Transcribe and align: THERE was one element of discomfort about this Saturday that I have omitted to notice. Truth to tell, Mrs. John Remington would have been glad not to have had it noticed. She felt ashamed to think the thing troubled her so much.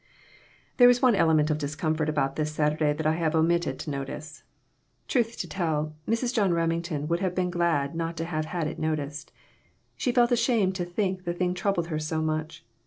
THERE 0.77 0.87
was 0.87 0.99
one 1.03 1.13
element 1.13 1.51
of 1.51 1.59
discomfort 1.59 2.09
about 2.09 2.35
this 2.35 2.51
Saturday 2.51 2.91
that 2.91 3.05
I 3.05 3.11
have 3.13 3.35
omitted 3.35 3.77
to 3.77 3.91
notice. 3.91 4.41
Truth 5.07 5.37
to 5.37 5.47
tell, 5.47 5.93
Mrs. 6.09 6.33
John 6.33 6.55
Remington 6.55 7.07
would 7.07 7.19
have 7.19 7.35
been 7.35 7.51
glad 7.51 7.93
not 7.93 8.17
to 8.17 8.25
have 8.25 8.45
had 8.45 8.65
it 8.65 8.79
noticed. 8.79 9.31
She 9.95 10.11
felt 10.11 10.31
ashamed 10.31 10.73
to 10.77 10.85
think 10.85 11.23
the 11.23 11.35
thing 11.35 11.53
troubled 11.53 11.89
her 11.89 11.99
so 11.99 12.19
much. 12.19 12.65